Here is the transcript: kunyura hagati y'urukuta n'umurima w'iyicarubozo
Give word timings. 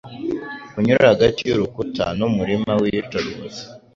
kunyura 0.71 1.11
hagati 1.13 1.41
y'urukuta 1.43 2.05
n'umurima 2.19 2.71
w'iyicarubozo 2.79 3.63